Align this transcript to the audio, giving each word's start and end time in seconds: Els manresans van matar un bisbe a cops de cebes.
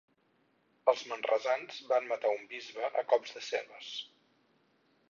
Els 0.93 1.03
manresans 1.11 1.77
van 1.93 2.09
matar 2.13 2.33
un 2.39 2.49
bisbe 2.55 2.91
a 3.03 3.05
cops 3.13 3.39
de 3.39 3.47
cebes. 3.51 3.93